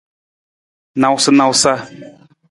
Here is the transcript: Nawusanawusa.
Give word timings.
Nawusanawusa. 0.99 1.73